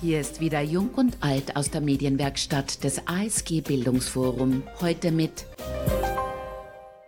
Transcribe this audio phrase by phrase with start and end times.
[0.00, 4.62] Hier ist wieder Jung und Alt aus der Medienwerkstatt des ASG Bildungsforum.
[4.80, 5.44] Heute mit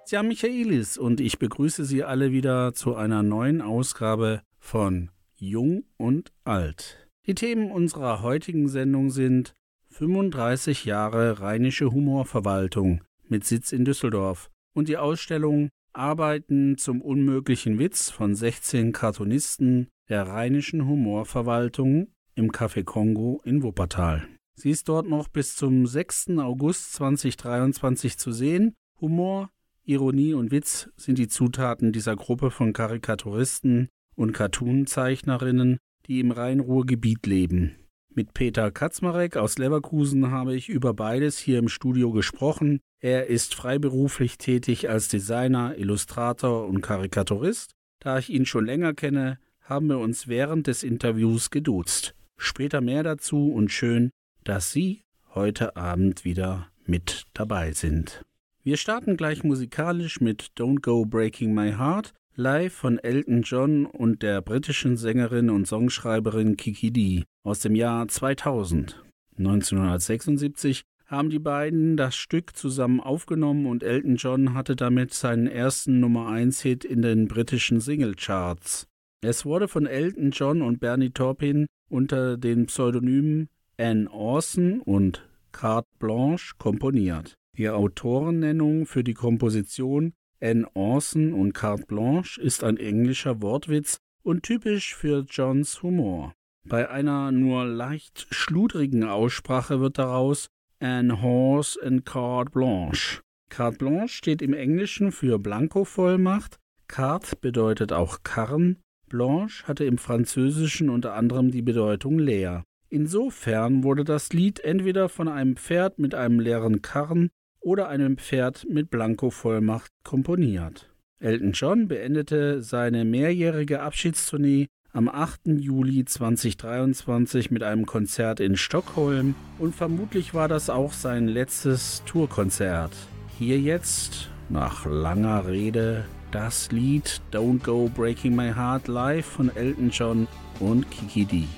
[0.09, 6.33] Ja Michaelis und ich begrüße Sie alle wieder zu einer neuen Ausgabe von Jung und
[6.43, 7.09] Alt.
[7.29, 9.55] Die Themen unserer heutigen Sendung sind
[9.91, 18.11] 35 Jahre Rheinische Humorverwaltung mit Sitz in Düsseldorf und die Ausstellung Arbeiten zum unmöglichen Witz
[18.11, 22.09] von 16 Cartoonisten der Rheinischen Humorverwaltung
[22.41, 24.27] im Café Kongo in Wuppertal.
[24.55, 26.39] Sie ist dort noch bis zum 6.
[26.39, 28.75] August 2023 zu sehen.
[29.01, 29.51] Humor,
[29.85, 37.27] Ironie und Witz sind die Zutaten dieser Gruppe von Karikaturisten und Cartoonzeichnerinnen, die im Rhein-Ruhr-Gebiet
[37.27, 37.77] leben.
[38.13, 42.81] Mit Peter Katzmarek aus Leverkusen habe ich über beides hier im Studio gesprochen.
[43.01, 47.73] Er ist freiberuflich tätig als Designer, Illustrator und Karikaturist.
[48.01, 52.15] Da ich ihn schon länger kenne, haben wir uns während des Interviews geduzt.
[52.43, 54.09] Später mehr dazu und schön,
[54.45, 55.03] dass Sie
[55.35, 58.25] heute Abend wieder mit dabei sind.
[58.65, 64.23] Wir starten gleich musikalisch mit Don't Go Breaking My Heart, live von Elton John und
[64.23, 69.05] der britischen Sängerin und Songschreiberin Kiki Dee aus dem Jahr 2000.
[69.37, 76.01] 1976 haben die beiden das Stück zusammen aufgenommen und Elton John hatte damit seinen ersten
[76.01, 78.90] Nummer 1 Hit in den britischen Singlecharts.
[79.23, 85.89] Es wurde von Elton John und Bernie Taupin unter den Pseudonymen Anne Orson und Carte
[85.99, 87.35] Blanche komponiert.
[87.59, 94.43] Die Autorennennung für die Komposition Anne Orson und Carte Blanche ist ein englischer Wortwitz und
[94.43, 96.33] typisch für Johns Humor.
[96.67, 100.49] Bei einer nur leicht schludrigen Aussprache wird daraus
[100.79, 103.21] Anne Horse and Carte Blanche.
[103.51, 106.57] Carte Blanche steht im Englischen für Blankovollmacht,
[106.89, 108.79] Carte bedeutet auch Karren
[109.11, 112.65] Blanche hatte im Französischen unter anderem die Bedeutung leer.
[112.89, 117.29] Insofern wurde das Lied entweder von einem Pferd mit einem leeren Karren
[117.61, 120.91] oder einem Pferd mit Blankovollmacht komponiert.
[121.19, 125.43] Elton John beendete seine mehrjährige Abschiedstournee am 8.
[125.59, 132.93] Juli 2023 mit einem Konzert in Stockholm und vermutlich war das auch sein letztes Tourkonzert.
[133.39, 139.91] Hier jetzt, nach langer Rede, das Lied Don't Go Breaking My Heart live von Elton
[139.91, 140.29] John
[140.61, 141.49] und Kiki D.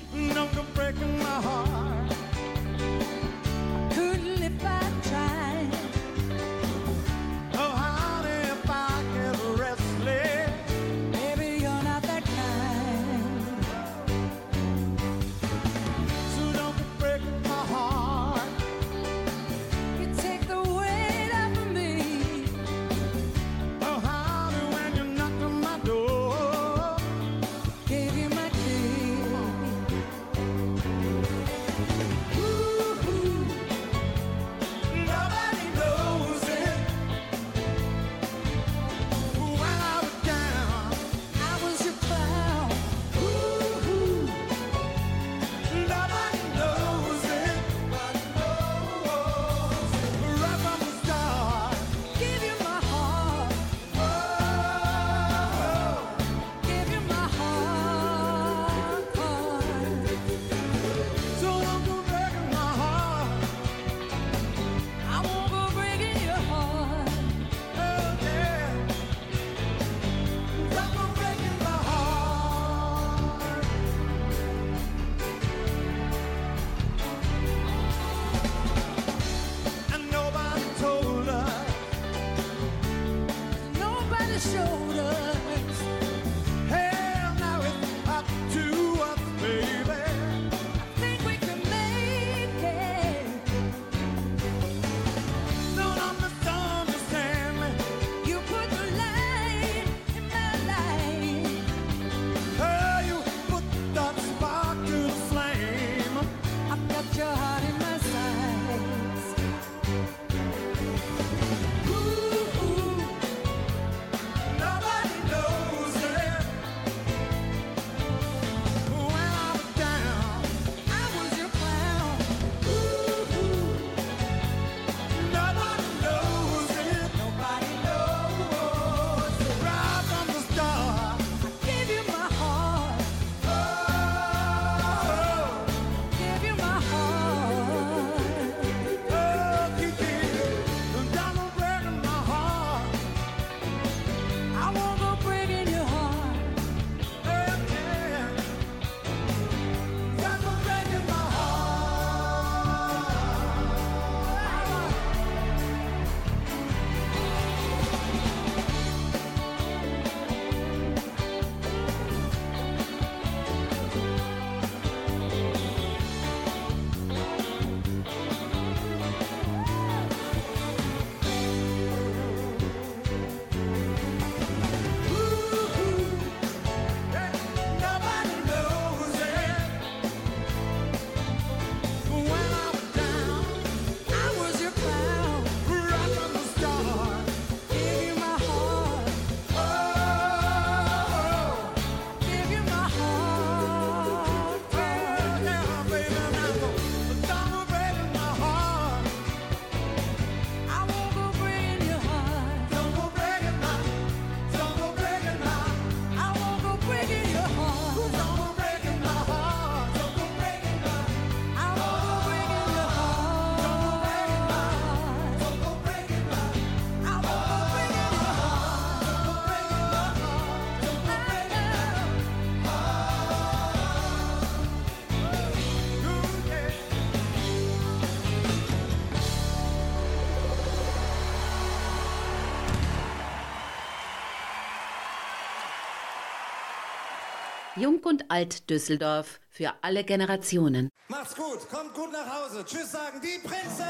[237.83, 240.87] Jung und Alt Düsseldorf für alle Generationen.
[241.09, 242.63] Macht's gut, kommt gut nach Hause.
[242.63, 243.83] Tschüss sagen die Prinzen.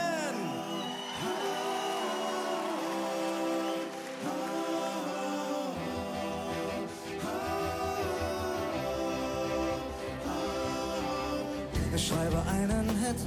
[11.95, 13.19] Ich schreibe einen Hit,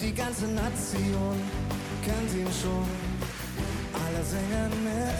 [0.00, 1.38] die ganze Nation
[2.02, 2.88] kennt ihn schon.
[3.92, 5.14] Alle singen mit,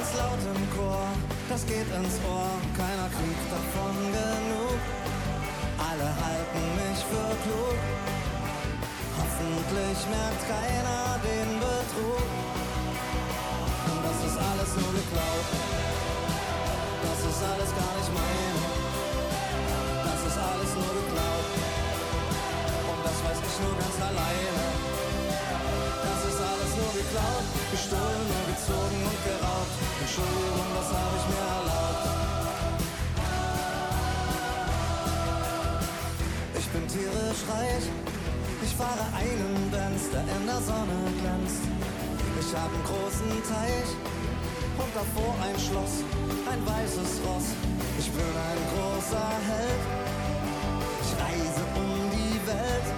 [0.00, 1.10] es laut im Chor,
[1.48, 4.80] das geht ins Ohr, keiner kriegt davon genug.
[5.78, 7.78] Alle halten mich für klug,
[9.18, 12.28] hoffentlich merkt keiner den Betrug.
[13.90, 15.48] Und das ist alles nur geklaut,
[17.06, 18.56] das ist alles gar nicht mein.
[20.08, 21.50] Das ist alles nur geklaut.
[22.90, 24.95] Und das weiß ich nur ganz alleine.
[26.26, 29.74] Ist alles nur geklaut, gestohlen, nur gezogen und geraubt.
[30.02, 32.04] Entschuldigung, das habe ich mir erlaubt.
[36.58, 37.86] Ich bin tierisch reich.
[38.64, 41.62] Ich fahre einen Benz, der in der Sonne glänzt.
[42.40, 43.90] Ich habe einen großen Teich
[44.82, 45.94] und davor ein Schloss,
[46.50, 47.48] ein weißes Ross.
[47.98, 49.82] Ich bin ein großer Held.
[51.02, 52.88] Ich reise um die Welt.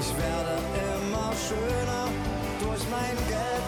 [0.00, 2.06] Ich werde immer schöner
[2.62, 3.66] durch mein Geld.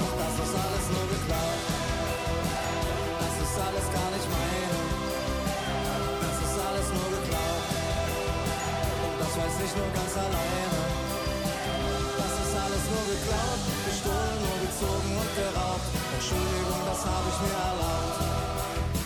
[0.00, 1.62] Doch das ist alles nur geklaut.
[3.20, 4.72] Das ist alles gar nicht mein.
[6.24, 7.64] Das ist alles nur geklaut.
[9.04, 10.80] Und das weiß ich nur ganz alleine.
[12.20, 15.88] Das ist alles nur geklaut, gestohlen, nur gezogen und geraubt.
[16.16, 18.18] Entschuldigung, das habe ich mir erlaubt.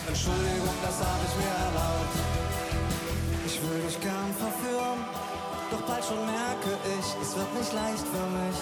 [0.07, 2.34] Entschuldigung, das habe ich mir erlaubt.
[5.95, 8.57] Bald schon merke ich, es wird nicht leicht für mich.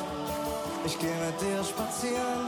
[0.85, 2.45] Ich gehe mit dir spazieren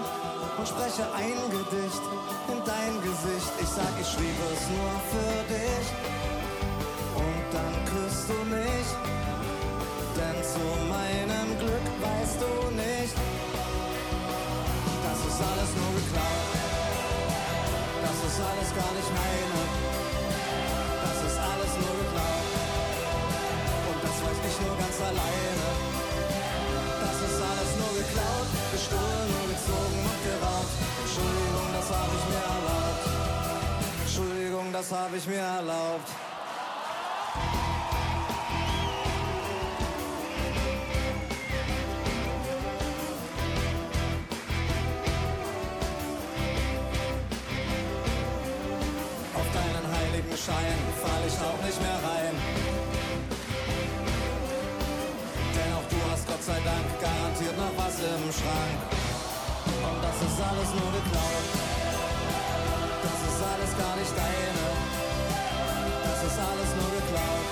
[0.57, 2.03] und spreche ein Gedicht
[2.51, 3.51] in dein Gesicht.
[3.61, 5.87] Ich sag, ich schrieb es nur für dich.
[7.15, 8.87] Und dann küsst du mich,
[10.17, 13.15] denn zu meinem Glück weißt du nicht,
[15.05, 16.51] das ist alles nur geklaut.
[18.05, 20.04] Das ist alles gar nicht meine.
[24.55, 25.67] Ich nur ganz alleine.
[27.01, 30.73] Das ist alles nur geklaut, gestohlen, nur gezogen und geraubt.
[31.03, 33.03] Entschuldigung, das habe ich mir erlaubt.
[34.03, 36.09] Entschuldigung, das habe ich mir erlaubt.
[49.35, 52.24] Auf deinen heiligen Schein fall ich auch nicht mehr rein.
[57.95, 58.79] Was im Schrank.
[59.65, 61.47] Und das ist alles nur geklaut.
[63.05, 64.67] Das ist alles gar nicht deine.
[66.03, 67.47] Das ist alles nur geklaut.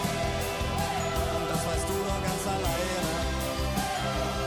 [1.36, 3.12] Und das weißt du doch ganz alleine.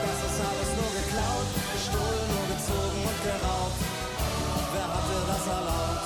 [0.04, 3.80] Das ist alles nur geklaut, gestohlen, nur gezogen und geraubt.
[4.72, 6.04] Wer hat dir das erlaubt?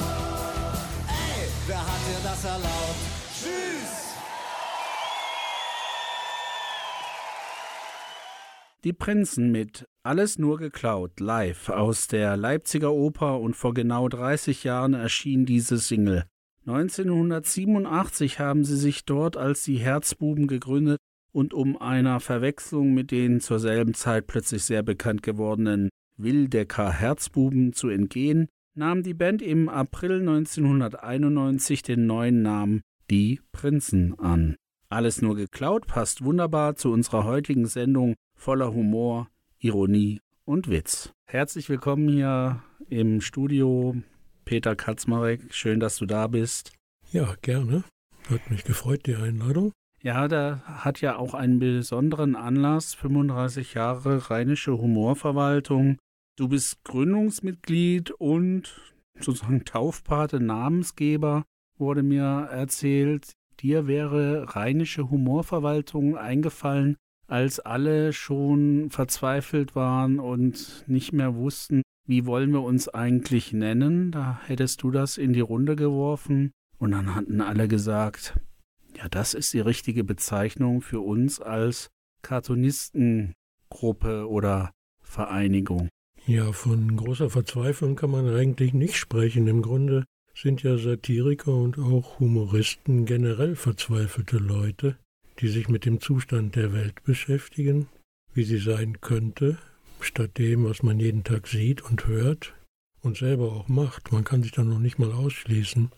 [1.08, 3.00] Ey, wer hat dir das erlaubt?
[3.34, 3.99] Tschüss!
[8.82, 14.64] Die Prinzen mit Alles nur geklaut live aus der Leipziger Oper und vor genau 30
[14.64, 16.24] Jahren erschien diese Single.
[16.66, 20.96] 1987 haben sie sich dort als die Herzbuben gegründet
[21.30, 27.74] und um einer Verwechslung mit den zur selben Zeit plötzlich sehr bekannt gewordenen Wildecker Herzbuben
[27.74, 34.56] zu entgehen, nahm die Band im April 1991 den neuen Namen Die Prinzen an.
[34.88, 39.28] Alles nur geklaut passt wunderbar zu unserer heutigen Sendung voller Humor,
[39.58, 41.12] Ironie und Witz.
[41.26, 43.94] Herzlich willkommen hier im Studio,
[44.46, 45.52] Peter Katzmarek.
[45.52, 46.72] Schön, dass du da bist.
[47.12, 47.84] Ja, gerne.
[48.30, 49.72] Hat mich gefreut, die Einladung.
[50.02, 55.98] Ja, der hat ja auch einen besonderen Anlass, 35 Jahre Rheinische Humorverwaltung.
[56.36, 58.74] Du bist Gründungsmitglied und
[59.18, 61.44] sozusagen Taufpate, Namensgeber,
[61.76, 63.32] wurde mir erzählt.
[63.60, 66.96] Dir wäre Rheinische Humorverwaltung eingefallen,
[67.30, 74.10] als alle schon verzweifelt waren und nicht mehr wussten, wie wollen wir uns eigentlich nennen.
[74.10, 78.36] Da hättest du das in die Runde geworfen und dann hatten alle gesagt,
[78.96, 81.90] ja, das ist die richtige Bezeichnung für uns als
[82.22, 85.88] Cartoonistengruppe oder Vereinigung.
[86.26, 89.46] Ja, von großer Verzweiflung kann man eigentlich nicht sprechen.
[89.46, 94.96] Im Grunde sind ja Satiriker und auch Humoristen generell verzweifelte Leute,
[95.40, 97.88] die sich mit dem Zustand der Welt beschäftigen,
[98.34, 99.58] wie sie sein könnte,
[100.00, 102.54] statt dem, was man jeden Tag sieht und hört
[103.02, 104.12] und selber auch macht.
[104.12, 105.90] Man kann sich da noch nicht mal ausschließen.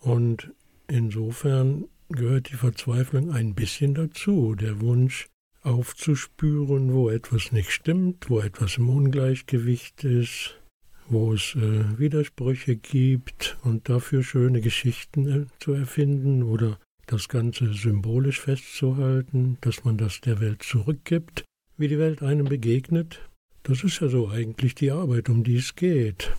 [0.00, 0.52] Und
[0.88, 5.28] insofern gehört die Verzweiflung ein bisschen dazu, der Wunsch
[5.62, 10.58] aufzuspüren, wo etwas nicht stimmt, wo etwas im Ungleichgewicht ist,
[11.08, 16.78] wo es äh, Widersprüche gibt und dafür schöne Geschichten äh, zu erfinden oder
[17.12, 21.44] das Ganze symbolisch festzuhalten, dass man das der Welt zurückgibt,
[21.76, 23.20] wie die Welt einem begegnet.
[23.64, 26.32] Das ist ja so eigentlich die Arbeit, um die es geht.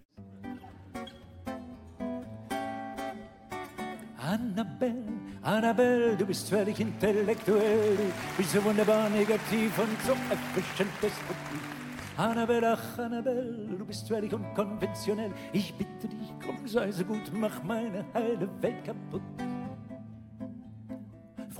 [4.18, 5.02] Annabelle,
[5.42, 7.96] Annabelle, du bist völlig intellektuell,
[8.36, 11.60] bist so wunderbar negativ und so erfrischend destruktiv.
[12.18, 15.32] Annabelle, ach Annabelle, du bist völlig unkonventionell.
[15.54, 19.22] Ich bitte dich, komm, sei so gut, mach meine heile Welt kaputt.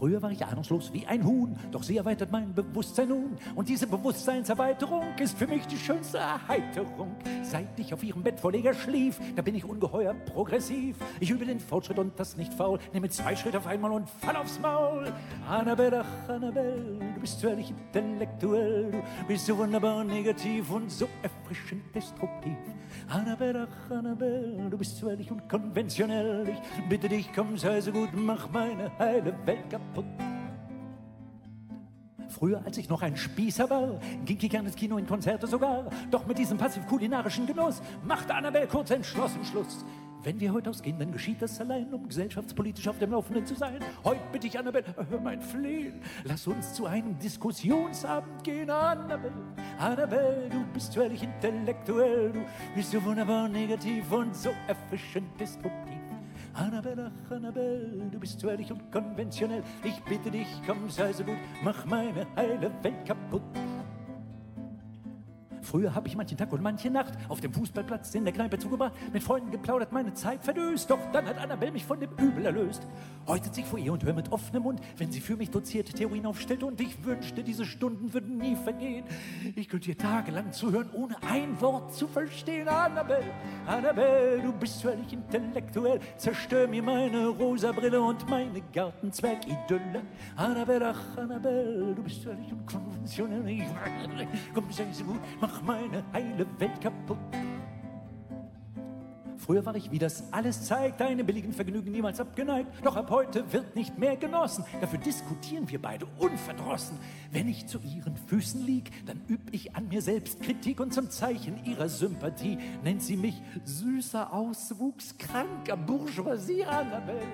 [0.00, 3.36] Früher war ich ahnungslos wie ein Huhn, doch sie erweitert mein Bewusstsein nun.
[3.54, 7.14] Und diese Bewusstseinserweiterung ist für mich die schönste Erheiterung.
[7.42, 10.96] Seit ich auf ihrem Bettvorleger schlief, da bin ich ungeheuer progressiv.
[11.20, 14.36] Ich übe den Fortschritt und das nicht faul, nehme zwei Schritte auf einmal und fall
[14.36, 15.12] aufs Maul.
[15.46, 21.94] Annabelle, ach Annabelle, du bist völlig intellektuell, du bist so wunderbar negativ und so erfrischend
[21.94, 22.56] destruktiv.
[23.06, 26.48] Annabelle, ach Annabelle, du bist völlig unkonventionell.
[26.48, 29.89] Ich bitte dich, komm, sei so gut, mach meine heile Welt kaputt.
[32.28, 35.90] Früher, als ich noch ein Spießer war, ging ich gerne ins Kino, in Konzerte sogar.
[36.10, 39.84] Doch mit diesem passiv-kulinarischen Genuss machte Annabelle kurz entschlossen Schluss.
[40.22, 43.78] Wenn wir heute ausgehen, dann geschieht das allein, um gesellschaftspolitisch auf dem Laufenden zu sein.
[44.04, 49.32] Heute bitte ich Annabelle, hör mein Flehen, lass uns zu einem Diskussionsabend gehen, Annabelle.
[49.78, 52.40] Annabelle, du bist völlig intellektuell, du
[52.74, 55.99] bist so wunderbar negativ und so erfrischend destruktiv.
[56.54, 59.62] Annabelle, ach Annabelle, du bist völlig unkonventionell.
[59.84, 63.42] Ich bitte dich, komm, sei so gut, mach meine heile Welt kaputt.
[65.70, 68.92] Früher habe ich manchen Tag und manche Nacht auf dem Fußballplatz in der Kneipe zugebracht,
[69.12, 70.90] mit Freunden geplaudert, meine Zeit verdöst.
[70.90, 72.84] Doch dann hat Annabelle mich von dem Übel erlöst.
[73.28, 75.92] Heute sitze ich vor ihr und höre mit offenem Mund, wenn sie für mich dozierte
[75.92, 76.64] Theorien aufstellt.
[76.64, 79.04] Und ich wünschte, diese Stunden würden nie vergehen.
[79.54, 82.66] Ich könnte ihr tagelang zuhören, ohne ein Wort zu verstehen.
[82.66, 83.32] Annabelle,
[83.64, 86.00] Annabelle, du bist völlig intellektuell.
[86.16, 90.02] Zerstör mir meine rosa Brille und meine Gartenzwergidylle.
[90.34, 93.68] Annabelle, ach Annabelle, du bist völlig unkonventionell.
[94.52, 97.18] Komm, sei so gut, mach meine heile Welt kaputt.
[99.50, 102.68] Früher war ich, wie das alles zeigt, deinem billigen Vergnügen niemals abgeneigt.
[102.84, 104.64] Doch ab heute wird nicht mehr genossen.
[104.80, 106.98] Dafür diskutieren wir beide unverdrossen.
[107.32, 111.10] Wenn ich zu ihren Füßen lieg, dann üb ich an mir selbst Kritik und zum
[111.10, 117.26] Zeichen ihrer Sympathie nennt sie mich süßer Auswuchs, kranker Bourgeoisie, Annabelle.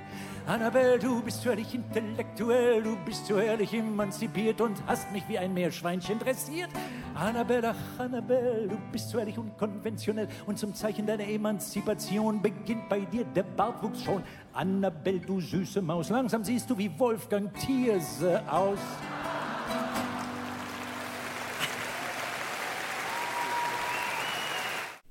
[0.46, 5.52] Annabelle, du bist völlig intellektuell, du bist so herrlich emanzipiert und hast mich wie ein
[5.52, 6.70] Meerschweinchen dressiert.
[7.16, 13.00] Annabelle, ach Annabelle, du bist so herrlich unkonventionell und zum Zeichen deiner Emanzipation beginnt bei
[13.00, 14.22] dir der Bartwuchs schon.
[14.52, 18.78] Annabelle, du süße Maus, langsam siehst du wie Wolfgang Thierse aus.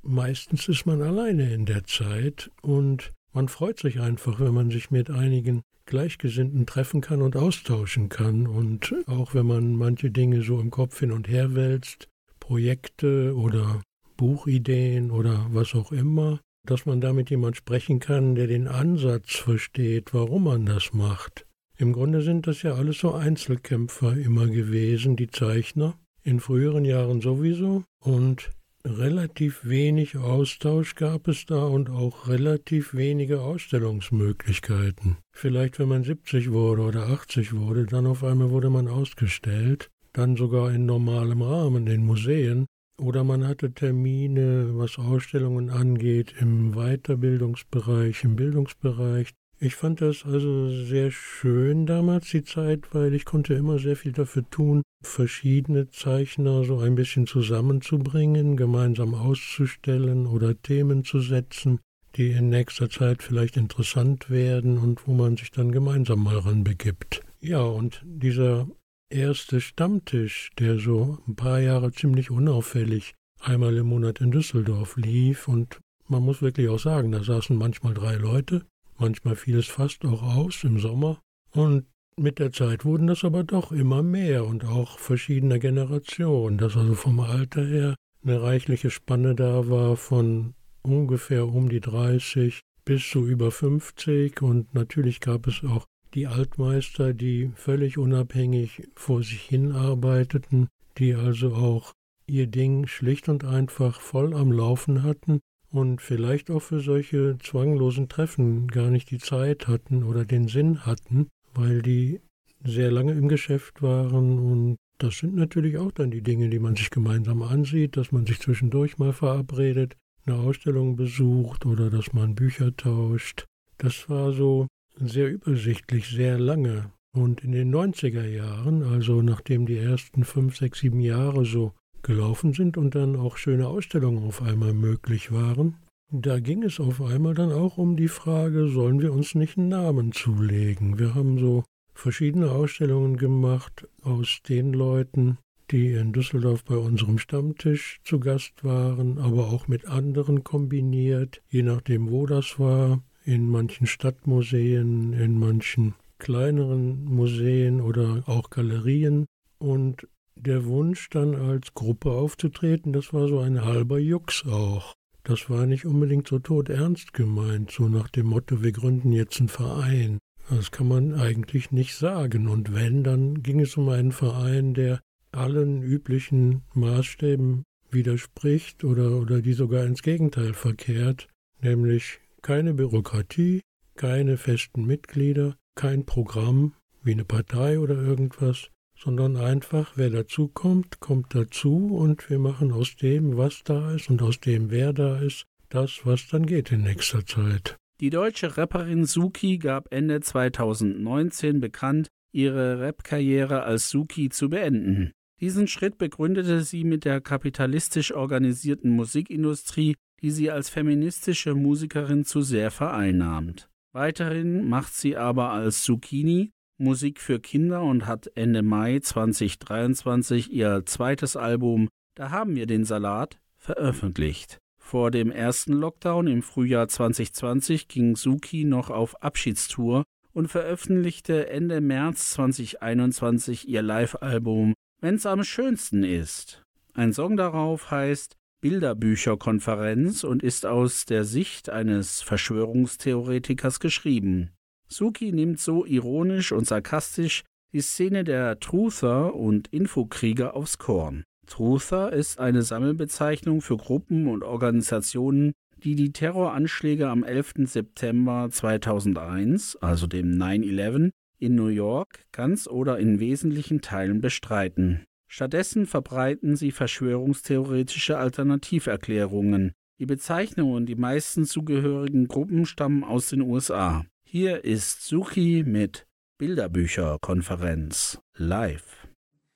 [0.03, 4.91] Meistens ist man alleine in der Zeit und man freut sich einfach, wenn man sich
[4.91, 8.47] mit einigen Gleichgesinnten treffen kann und austauschen kann.
[8.47, 12.07] Und auch wenn man manche Dinge so im Kopf hin und her wälzt,
[12.39, 13.81] Projekte oder
[14.17, 19.35] Buchideen oder was auch immer, dass man da mit jemand sprechen kann, der den Ansatz
[19.35, 21.45] versteht, warum man das macht.
[21.77, 27.21] Im Grunde sind das ja alles so Einzelkämpfer immer gewesen, die Zeichner, in früheren Jahren
[27.21, 28.49] sowieso, und
[28.85, 35.17] relativ wenig Austausch gab es da und auch relativ wenige Ausstellungsmöglichkeiten.
[35.33, 40.37] Vielleicht, wenn man 70 wurde oder 80 wurde, dann auf einmal wurde man ausgestellt, dann
[40.37, 42.65] sogar in normalem Rahmen in Museen,
[42.97, 49.33] oder man hatte Termine, was Ausstellungen angeht, im Weiterbildungsbereich, im Bildungsbereich.
[49.57, 54.11] Ich fand das also sehr schön damals, die Zeit, weil ich konnte immer sehr viel
[54.11, 61.79] dafür tun, verschiedene Zeichner so ein bisschen zusammenzubringen, gemeinsam auszustellen oder Themen zu setzen,
[62.15, 67.21] die in nächster Zeit vielleicht interessant werden und wo man sich dann gemeinsam mal ranbegibt.
[67.39, 68.67] Ja, und dieser
[69.09, 75.47] erste Stammtisch, der so ein paar Jahre ziemlich unauffällig einmal im Monat in Düsseldorf lief
[75.47, 78.65] und man muss wirklich auch sagen, da saßen manchmal drei Leute,
[78.97, 81.19] manchmal fiel es fast auch aus im Sommer.
[81.51, 81.85] Und
[82.17, 86.95] mit der Zeit wurden das aber doch immer mehr und auch verschiedener Generationen, dass also
[86.95, 93.27] vom Alter her eine reichliche Spanne da war von ungefähr um die 30 bis zu
[93.27, 99.73] über 50 und natürlich gab es auch die Altmeister, die völlig unabhängig vor sich hin
[99.73, 101.91] arbeiteten, die also auch
[102.27, 105.41] ihr Ding schlicht und einfach voll am Laufen hatten
[105.75, 110.85] und vielleicht auch für solche zwanglosen Treffen gar nicht die Zeit hatten oder den Sinn
[110.85, 112.21] hatten, weil die
[112.63, 116.75] sehr lange im Geschäft waren und das sind natürlich auch dann die Dinge, die man
[116.75, 122.35] sich gemeinsam ansieht, dass man sich zwischendurch mal verabredet, eine Ausstellung besucht oder dass man
[122.35, 123.45] Bücher tauscht.
[123.77, 126.91] Das war so sehr übersichtlich, sehr lange.
[127.13, 131.73] Und in den 90er Jahren, also nachdem die ersten fünf, sechs, sieben Jahre so
[132.05, 135.75] gelaufen sind und dann auch schöne Ausstellungen auf einmal möglich waren,
[136.11, 139.69] da ging es auf einmal dann auch um die Frage, sollen wir uns nicht einen
[139.69, 140.99] Namen zulegen?
[140.99, 141.63] Wir haben so
[141.93, 145.39] verschiedene Ausstellungen gemacht aus den Leuten,
[145.71, 151.63] die in Düsseldorf bei unserem Stammtisch zu Gast waren, aber auch mit anderen kombiniert, je
[151.63, 159.25] nachdem, wo das war, in manchen Stadtmuseen, in manchen kleineren Museen oder auch Galerien.
[159.57, 164.93] Und der Wunsch dann als Gruppe aufzutreten, das war so ein halber Jux auch.
[165.23, 169.49] Das war nicht unbedingt so todernst gemeint, so nach dem Motto, wir gründen jetzt einen
[169.49, 170.19] Verein.
[170.49, 172.47] Das kann man eigentlich nicht sagen.
[172.47, 174.99] Und wenn, dann ging es um einen Verein, der
[175.31, 181.27] allen üblichen Maßstäben widerspricht oder, oder die sogar ins Gegenteil verkehrt,
[181.61, 183.61] nämlich keine Bürokratie,
[183.95, 188.69] keine festen Mitglieder, kein Programm wie eine Partei oder irgendwas,
[189.05, 194.09] sondern einfach, wer dazu kommt, kommt dazu und wir machen aus dem, was da ist
[194.09, 197.77] und aus dem, wer da ist, das, was dann geht in nächster Zeit.
[197.99, 205.11] Die deutsche Rapperin Suki gab Ende 2019 bekannt, ihre Rap-Karriere als Suki zu beenden.
[205.39, 212.41] Diesen Schritt begründete sie mit der kapitalistisch organisierten Musikindustrie, die sie als feministische Musikerin zu
[212.41, 213.69] sehr vereinnahmt.
[213.93, 220.85] Weiterhin macht sie aber als Zucchini Musik für Kinder und hat Ende Mai 2023 ihr
[220.85, 224.57] zweites Album Da haben wir den Salat veröffentlicht.
[224.77, 231.81] Vor dem ersten Lockdown im Frühjahr 2020 ging Suki noch auf Abschiedstour und veröffentlichte Ende
[231.81, 236.63] März 2021 ihr Live-Album Wenn's am schönsten ist.
[236.93, 244.54] Ein Song darauf heißt Bilderbücherkonferenz und ist aus der Sicht eines Verschwörungstheoretikers geschrieben.
[244.95, 251.25] Suki nimmt so ironisch und sarkastisch die Szene der Truther und Infokrieger aufs Korn.
[251.47, 255.51] Truther ist eine Sammelbezeichnung für Gruppen und Organisationen,
[255.83, 257.65] die die Terroranschläge am 11.
[257.65, 265.03] September 2001, also dem 9-11, in New York ganz oder in wesentlichen Teilen bestreiten.
[265.27, 269.73] Stattdessen verbreiten sie verschwörungstheoretische Alternativerklärungen.
[269.99, 274.05] Die Bezeichnung und die meisten zugehörigen Gruppen stammen aus den USA.
[274.37, 276.05] Hier ist Suki mit
[276.37, 279.07] Bilderbücherkonferenz live.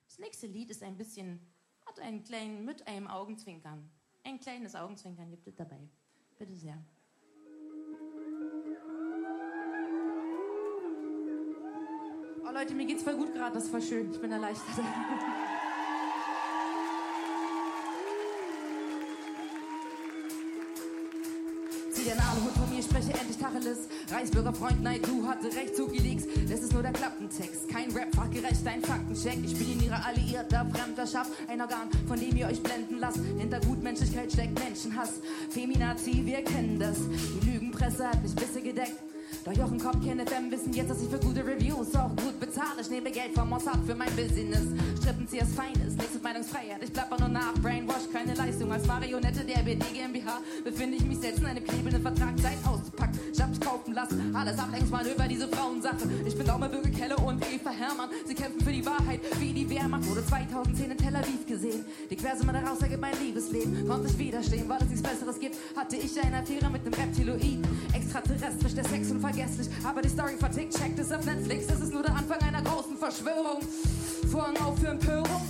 [0.08, 1.42] Das nächste Lied ist ein bisschen,
[1.86, 3.90] hat einen kleinen, mit einem Augenzwinkern.
[4.24, 5.82] Ein kleines Augenzwinkern gibt es dabei.
[6.38, 6.82] Bitte sehr.
[12.48, 14.14] Oh Leute, mir geht's voll gut gerade, das ist voll schön.
[14.14, 14.66] Ich bin erleichtert.
[22.10, 23.80] Zieh den Aluhut von mir, spreche endlich Tacheles.
[24.12, 26.24] Reichsbürger Freund, nein, du hatte recht, Zuki Leaks.
[26.50, 29.38] Das ist nur der Klappentext, kein Rap, fachgerecht, ein Faktencheck.
[29.44, 33.20] Ich bin ihre alliierter fremder Schaff, ein Organ, von dem ihr euch blenden lasst.
[33.38, 35.14] Hinter Gutmenschlichkeit steckt Menschenhass.
[35.50, 36.98] Feminazi, wir kennen das.
[36.98, 39.09] Die Lügenpresse hat mich bisher gedeckt.
[39.46, 42.82] Doch Jochen Kopf, Ken FM wissen jetzt, dass ich für gute Reviews auch gut bezahle.
[42.82, 44.68] Ich nehme Geld vom Mossad für mein Business.
[45.00, 46.84] Strippenziehers Feines, nichts Meinungsfreiheit.
[46.84, 48.72] Ich plapper nur nach, Brainwash, keine Leistung.
[48.72, 53.20] Als Marionette der BD GmbH befinde ich mich selbst in einem klebenden Vertrag, Zeit auszupacken.
[53.34, 56.10] Ich hab mich kaufen lassen, alles Ablenkungsmanöver, diese Frauensache.
[56.26, 58.10] Ich bin Daumer Bürger Kelle und Eva Hermann.
[58.26, 60.08] Sie kämpfen für die Wahrheit, wie die Wehrmacht.
[60.08, 61.86] Wurde 2010 in Tel Aviv gesehen.
[62.10, 63.88] Die Quersumme daraus ergibt mein Liebesleben.
[63.88, 65.56] Konnte ich widerstehen, weil es nichts Besseres gibt.
[65.76, 67.60] Hatte ich eine Affäre mit einem Reptiloid.
[67.94, 69.70] Extraterrestrisch, der Sex unvergesslich.
[69.84, 71.68] Aber die Story vertickt, checkt es auf Netflix.
[71.68, 73.62] Das ist nur der Anfang einer großen Verschwörung.
[74.32, 75.42] Vorhang auf für Empörung.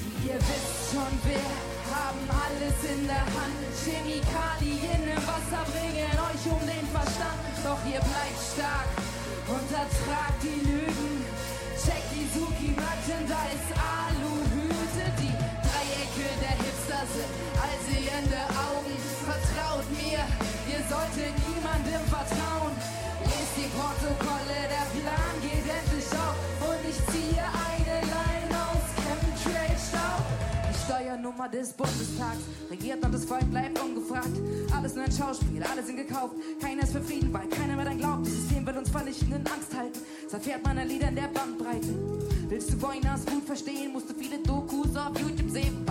[0.00, 1.50] Die ihr wisst schon wer,
[1.94, 3.56] haben alles in der Hand.
[3.84, 7.42] Chemikalien im Wasser bringen euch um den Verstand.
[7.64, 8.90] Doch ihr bleibt stark
[9.48, 10.75] und ertragt die Lügen.
[20.86, 22.74] Ihr solltet niemandem vertrauen.
[23.24, 26.36] Lest die Protokolle, der Plan geht endlich auf.
[26.62, 30.22] Und ich ziehe eine Line aus Chemtrail-Staub.
[30.68, 34.36] Die Steuernummer des Bundestags regiert und das Volk bleibt ungefragt.
[34.76, 36.34] Alles nur ein Schauspiel, alle sind gekauft.
[36.60, 38.26] Keiner ist für Frieden, weil keiner mehr dran glaubt.
[38.26, 39.98] Das System will uns vernichten, in Angst halten.
[40.24, 41.94] Das erfährt man an Liedern der Bandbreite.
[42.48, 45.85] Willst du Voinas gut verstehen, musst du viele Dokus auf YouTube sehen.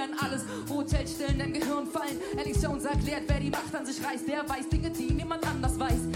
[0.00, 0.42] Manipulieren alles.
[0.68, 2.18] Hotelstellen im Gehirn fallen.
[2.38, 4.26] Alex Jones erklärt, wer die Macht an sich reißt.
[4.28, 6.08] Der weiß Dinge, die niemand anders weiß.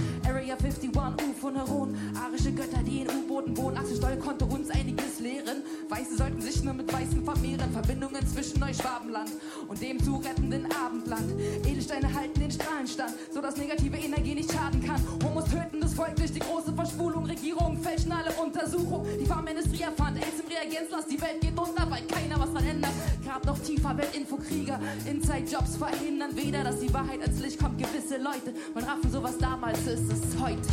[0.45, 0.91] Area 51,
[1.31, 1.97] UFO Neuron.
[2.23, 3.79] Arische Götter, die in U-Booten wohnen.
[3.79, 5.63] Axel Stoll konnte uns einiges lehren.
[5.89, 7.73] Weiße sollten sich nur mit Weißen vermehren.
[7.73, 9.31] Verbindungen zwischen Neuschwabenland
[9.69, 11.33] und dem zu rettenden Abendland.
[11.67, 15.01] Edelsteine halten den Strahlenstand, sodass negative Energie nicht schaden kann.
[15.25, 17.25] Homos töten das Volk durch die große Verschwulung.
[17.25, 19.19] Regierungen fälschen alle Untersuchungen.
[19.19, 21.07] Die Pharmaindustrie erfand AIDS im Reagenzglas.
[21.07, 22.93] Die Welt geht unter, weil keiner was dran ändert.
[23.25, 24.79] Grab noch tiefer, Weltinfokrieger.
[25.07, 27.79] Inside-Jobs verhindern weder, dass die Wahrheit ans Licht kommt.
[27.79, 30.68] Gewisse Leute, man raffen so was damals ist, es heute.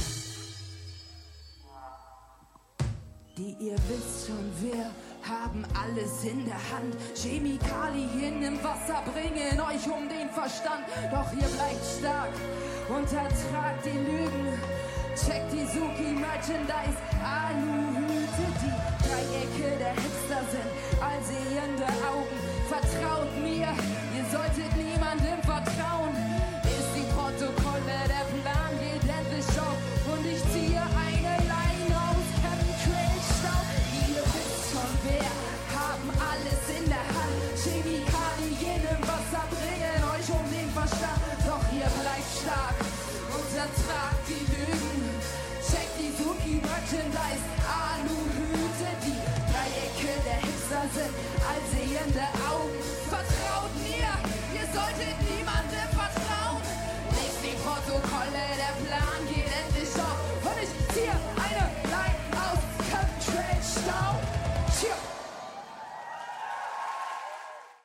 [3.37, 4.91] Die ihr wisst schon wer,
[5.23, 6.95] haben alles in der Hand.
[7.15, 10.85] Chemikalien im Wasser bringen euch um den Verstand.
[11.11, 12.33] Doch ihr bleibt stark
[12.89, 14.59] und ertragt die Lügen.
[15.15, 20.71] Checkt die Suki Merchandise, Aluhüte, die Dreiecke der Hipster sind
[21.01, 22.37] allsehende Augen.
[22.69, 23.67] Vertraut mir,
[24.15, 25.00] ihr solltet niemandem
[46.91, 49.15] Merchandise, Aluhüte, die
[49.47, 51.13] Dreiecke der Hipster sind
[51.47, 52.75] allsehende Augen.
[53.07, 54.11] Vertraut mir,
[54.51, 56.61] ihr solltet niemandem vertrauen.
[57.11, 60.19] Lest die Protokolle, der Plan geht endlich auf.
[60.43, 62.59] Und ich ziehe eine Line aus
[62.91, 64.19] Chemtrail-Staub.
[64.77, 64.95] Tja.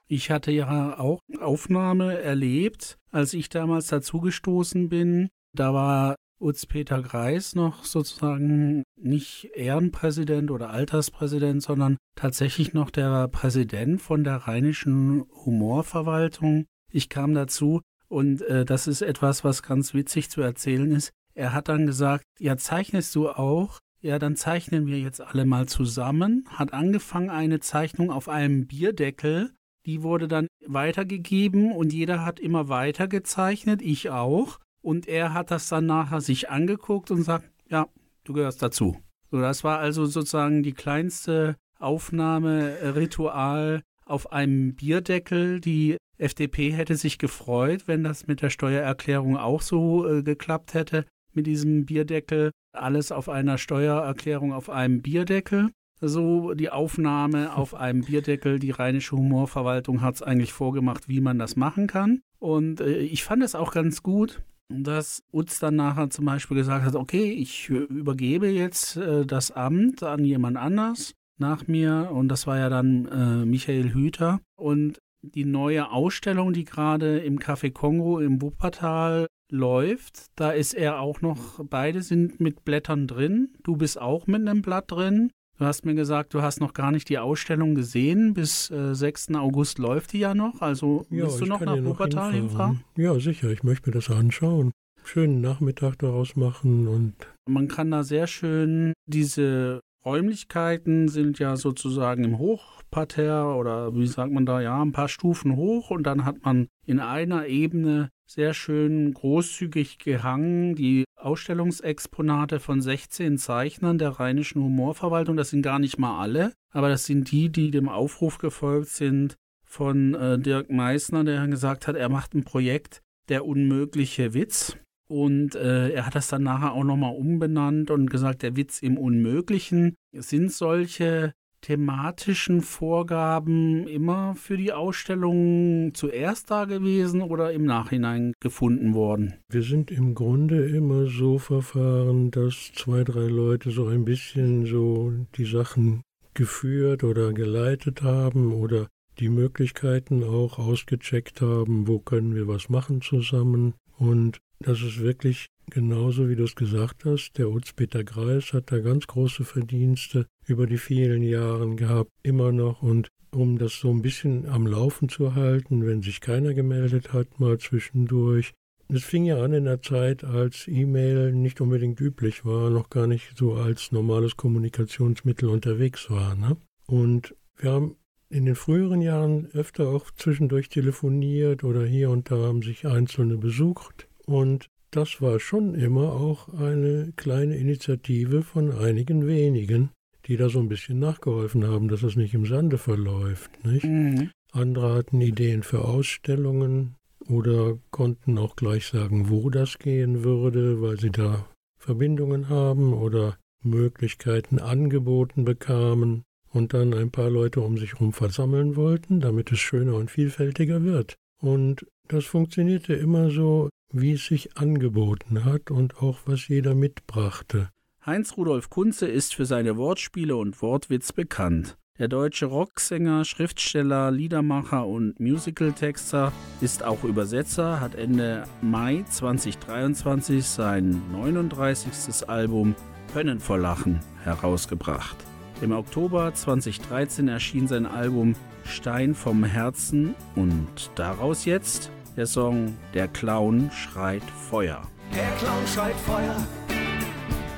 [0.08, 5.28] Ich hatte ja auch Aufnahme erlebt, als ich damals dazugestoßen bin.
[5.52, 14.00] Da war Utz-Peter Greis noch sozusagen nicht Ehrenpräsident oder Alterspräsident, sondern tatsächlich noch der Präsident
[14.02, 16.66] von der Rheinischen Humorverwaltung.
[16.92, 21.10] Ich kam dazu und äh, das ist etwas, was ganz witzig zu erzählen ist.
[21.34, 23.78] Er hat dann gesagt, ja, zeichnest du auch?
[24.00, 26.44] Ja, dann zeichnen wir jetzt alle mal zusammen.
[26.48, 29.52] Hat angefangen eine Zeichnung auf einem Bierdeckel.
[29.84, 34.58] Die wurde dann weitergegeben und jeder hat immer weiter gezeichnet, ich auch.
[34.86, 37.88] Und er hat das dann nachher sich angeguckt und sagt, ja,
[38.22, 38.96] du gehörst dazu.
[39.32, 45.60] So, das war also sozusagen die kleinste Aufnahmeritual auf einem Bierdeckel.
[45.60, 51.04] Die FDP hätte sich gefreut, wenn das mit der Steuererklärung auch so äh, geklappt hätte,
[51.32, 52.52] mit diesem Bierdeckel.
[52.72, 55.72] Alles auf einer Steuererklärung auf einem Bierdeckel.
[56.00, 58.60] So die Aufnahme auf einem Bierdeckel.
[58.60, 62.20] Die Rheinische Humorverwaltung hat es eigentlich vorgemacht, wie man das machen kann.
[62.38, 66.84] Und äh, ich fand es auch ganz gut, dass Utz dann nachher zum Beispiel gesagt
[66.84, 72.10] hat, okay, ich übergebe jetzt äh, das Amt an jemand anders nach mir.
[72.12, 77.38] Und das war ja dann äh, Michael Hüter und die neue Ausstellung, die gerade im
[77.38, 83.54] Café Kongo im Wuppertal läuft, da ist er auch noch, beide sind mit Blättern drin,
[83.62, 85.30] du bist auch mit einem Blatt drin.
[85.58, 88.34] Du hast mir gesagt, du hast noch gar nicht die Ausstellung gesehen.
[88.34, 89.34] Bis äh, 6.
[89.36, 90.60] August läuft die ja noch.
[90.60, 92.76] Also Ja, willst du noch nach ja Wuppertal hinfahren.
[92.76, 92.84] hinfahren?
[92.96, 93.50] Ja, sicher.
[93.50, 94.72] Ich möchte mir das anschauen.
[95.04, 97.14] Schönen Nachmittag daraus machen und
[97.48, 104.32] Man kann da sehr schön diese Räumlichkeiten sind ja sozusagen im Hochparterre oder wie sagt
[104.32, 108.54] man da, ja, ein paar Stufen hoch und dann hat man in einer Ebene sehr
[108.54, 115.36] schön großzügig gehangen die Ausstellungsexponate von 16 Zeichnern der Rheinischen Humorverwaltung.
[115.36, 119.36] Das sind gar nicht mal alle, aber das sind die, die dem Aufruf gefolgt sind
[119.64, 124.76] von äh, Dirk Meissner, der gesagt hat, er macht ein Projekt Der unmögliche Witz.
[125.08, 128.98] Und äh, er hat das dann nachher auch nochmal umbenannt und gesagt, der Witz im
[128.98, 129.94] Unmöglichen.
[130.12, 131.32] Sind solche
[131.66, 139.34] thematischen Vorgaben immer für die Ausstellung zuerst da gewesen oder im Nachhinein gefunden worden?
[139.48, 145.12] wir sind im Grunde immer so verfahren, dass zwei, drei Leute so ein bisschen so
[145.36, 146.02] die Sachen
[146.34, 148.86] geführt oder geleitet haben oder
[149.18, 153.74] die Möglichkeiten auch ausgecheckt haben, wo können wir was machen zusammen.
[153.98, 157.32] Und das ist wirklich genauso, wie du es gesagt hast.
[157.38, 162.82] Der Utz-Peter Greis hat da ganz große Verdienste über die vielen Jahre gehabt, immer noch.
[162.82, 167.38] Und um das so ein bisschen am Laufen zu halten, wenn sich keiner gemeldet hat,
[167.38, 168.52] mal zwischendurch.
[168.88, 173.08] Es fing ja an in der Zeit, als E-Mail nicht unbedingt üblich war, noch gar
[173.08, 176.36] nicht so als normales Kommunikationsmittel unterwegs war.
[176.36, 176.56] Ne?
[176.86, 177.96] Und wir haben
[178.30, 183.36] in den früheren Jahren öfter auch zwischendurch telefoniert oder hier und da haben sich Einzelne
[183.36, 184.08] besucht.
[184.26, 189.90] Und das war schon immer auch eine kleine Initiative von einigen wenigen,
[190.26, 193.50] die da so ein bisschen nachgeholfen haben, dass es nicht im Sande verläuft.
[193.64, 193.84] Nicht?
[193.84, 194.30] Mhm.
[194.52, 196.94] Andere hatten Ideen für Ausstellungen
[197.28, 201.46] oder konnten auch gleich sagen, wo das gehen würde, weil sie da
[201.78, 208.76] Verbindungen haben oder Möglichkeiten angeboten bekamen und dann ein paar Leute um sich herum versammeln
[208.76, 211.16] wollten, damit es schöner und vielfältiger wird.
[211.42, 217.70] Und das funktionierte immer so, wie es sich angeboten hat und auch was jeder mitbrachte.
[218.04, 221.76] Heinz Rudolf Kunze ist für seine Wortspiele und Wortwitz bekannt.
[221.98, 231.00] Der deutsche Rocksänger, Schriftsteller, Liedermacher und Musicaltexter ist auch Übersetzer, hat Ende Mai 2023 sein
[231.12, 232.28] 39.
[232.28, 232.74] Album
[233.14, 235.16] Können vor Lachen herausgebracht.
[235.62, 238.34] Im Oktober 2013 erschien sein Album
[238.66, 244.80] Stein vom Herzen und daraus jetzt der Song Der Clown schreit Feuer.
[245.14, 246.36] Der Clown schreit Feuer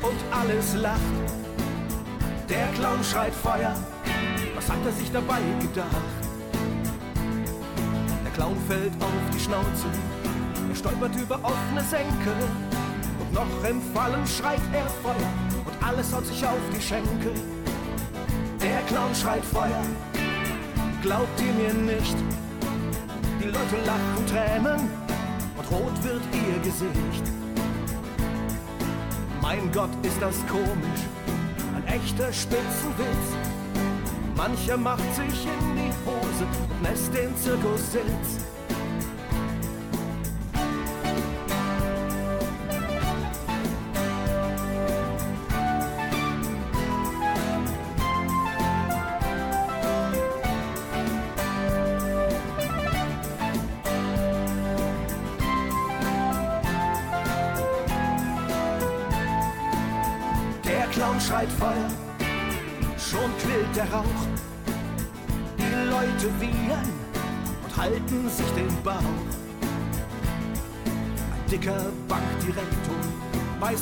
[0.02, 0.98] und alles lacht.
[2.48, 3.74] Der Clown schreit Feuer,
[4.56, 5.86] was hat er sich dabei gedacht?
[8.24, 9.86] Der Clown fällt auf die Schnauze,
[10.68, 12.34] er stolpert über offene Senke.
[13.20, 15.32] Und noch im Fallen schreit er Feuer
[15.66, 17.32] und alles haut sich auf die Schenkel.
[18.60, 19.82] Der Clown schreit Feuer,
[21.02, 22.16] glaubt ihr mir nicht?
[23.40, 24.90] Die Leute lachen Tränen
[25.56, 27.22] und rot wird ihr Gesicht.
[29.40, 31.02] Mein Gott, ist das komisch,
[31.76, 33.36] ein echter Spitzenwitz.
[34.36, 38.57] Mancher macht sich in die Hose und lässt den Zirkus Sitz.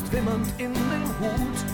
[0.07, 1.65] Beißt wimmernd in den Hut.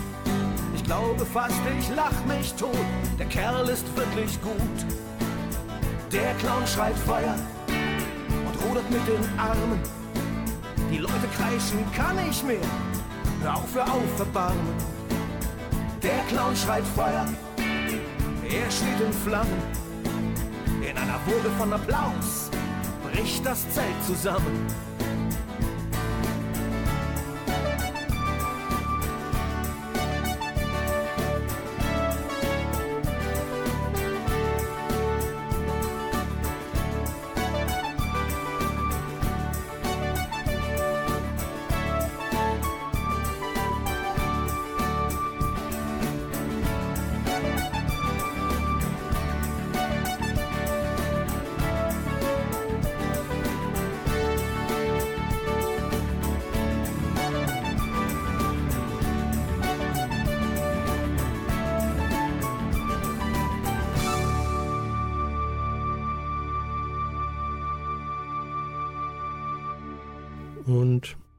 [0.75, 2.75] Ich glaube fast, ich lach mich tot.
[3.17, 4.85] Der Kerl ist wirklich gut.
[6.11, 7.35] Der Clown schreit Feuer
[8.45, 9.79] und rudert mit den Armen.
[10.91, 12.57] Die Leute kreischen, kann ich mehr.
[13.41, 14.73] Hör auf, hör auf, Erbarmen.
[16.01, 17.25] Der Clown schreit Feuer,
[17.57, 19.61] er steht in Flammen.
[20.81, 22.49] In einer Woge von Applaus
[23.11, 24.67] bricht das Zelt zusammen.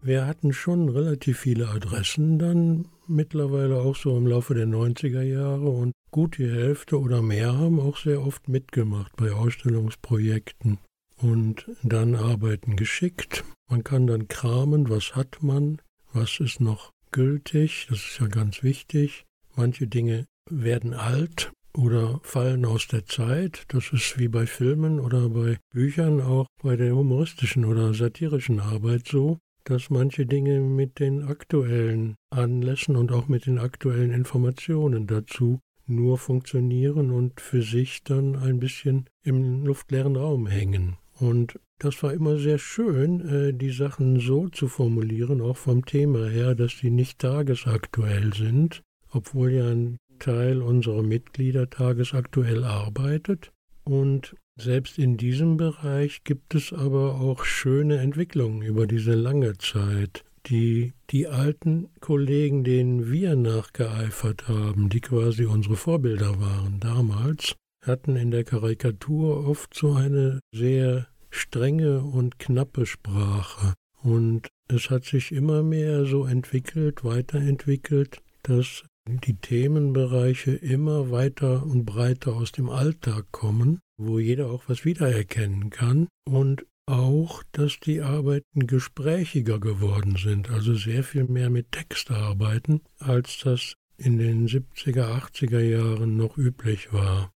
[0.04, 5.68] Wir hatten schon relativ viele Adressen dann mittlerweile auch so im Laufe der 90er Jahre
[5.70, 10.78] und gut die Hälfte oder mehr haben auch sehr oft mitgemacht bei Ausstellungsprojekten
[11.16, 13.44] und dann arbeiten geschickt.
[13.70, 15.80] Man kann dann kramen, was hat man,
[16.12, 19.24] was ist noch gültig, das ist ja ganz wichtig.
[19.56, 23.64] Manche Dinge werden alt oder fallen aus der Zeit.
[23.68, 29.08] Das ist wie bei Filmen oder bei Büchern auch bei der humoristischen oder satirischen Arbeit
[29.08, 35.60] so, dass manche Dinge mit den aktuellen Anlässen und auch mit den aktuellen Informationen dazu
[35.86, 40.96] nur funktionieren und für sich dann ein bisschen im luftleeren Raum hängen.
[41.18, 46.28] Und das war immer sehr schön, äh, die Sachen so zu formulieren, auch vom Thema
[46.28, 53.52] her, dass sie nicht tagesaktuell sind, obwohl ja ein Teil unserer Mitglieder tagesaktuell arbeitet.
[53.84, 60.24] Und selbst in diesem Bereich gibt es aber auch schöne Entwicklungen über diese lange Zeit,
[60.46, 68.16] die die alten Kollegen, denen wir nachgeeifert haben, die quasi unsere Vorbilder waren damals, hatten
[68.16, 73.74] in der Karikatur oft so eine sehr strenge und knappe Sprache.
[74.02, 81.84] Und es hat sich immer mehr so entwickelt, weiterentwickelt, dass die Themenbereiche immer weiter und
[81.84, 88.02] breiter aus dem Alltag kommen, wo jeder auch was wiedererkennen kann und auch, dass die
[88.02, 94.48] Arbeiten gesprächiger geworden sind, also sehr viel mehr mit Text arbeiten, als das in den
[94.48, 97.30] 70er, 80er Jahren noch üblich war.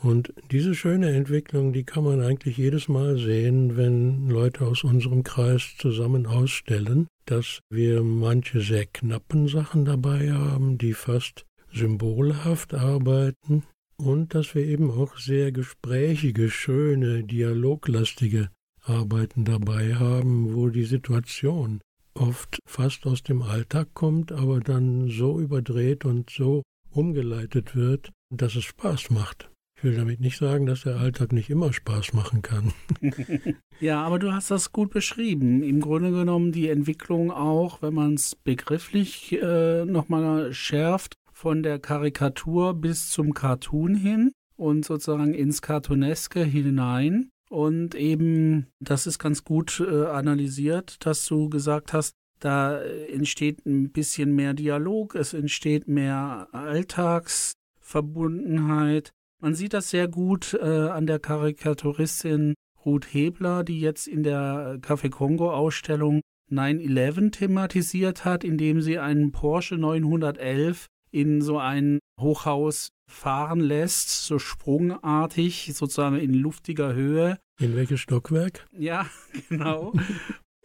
[0.00, 5.24] Und diese schöne Entwicklung, die kann man eigentlich jedes Mal sehen, wenn Leute aus unserem
[5.24, 13.64] Kreis zusammen ausstellen, dass wir manche sehr knappen Sachen dabei haben, die fast symbolhaft arbeiten
[13.96, 18.50] und dass wir eben auch sehr gesprächige, schöne, dialoglastige
[18.82, 21.80] Arbeiten dabei haben, wo die Situation
[22.14, 28.54] oft fast aus dem Alltag kommt, aber dann so überdreht und so umgeleitet wird, dass
[28.56, 29.50] es Spaß macht.
[29.78, 32.72] Ich will damit nicht sagen, dass der Alltag nicht immer Spaß machen kann.
[33.80, 35.62] ja, aber du hast das gut beschrieben.
[35.62, 41.78] Im Grunde genommen die Entwicklung auch, wenn man es begrifflich äh, nochmal schärft, von der
[41.78, 47.30] Karikatur bis zum Cartoon hin und sozusagen ins Cartooneske hinein.
[47.48, 53.92] Und eben, das ist ganz gut äh, analysiert, dass du gesagt hast, da entsteht ein
[53.92, 61.18] bisschen mehr Dialog, es entsteht mehr Alltagsverbundenheit man sieht das sehr gut äh, an der
[61.18, 66.20] Karikaturistin Ruth Hebler, die jetzt in der Café Kongo Ausstellung
[66.50, 74.38] 9-11 thematisiert hat, indem sie einen Porsche 911 in so ein Hochhaus fahren lässt, so
[74.38, 77.38] sprungartig, sozusagen in luftiger Höhe.
[77.58, 78.66] In welches Stockwerk?
[78.76, 79.06] Ja,
[79.48, 79.92] genau.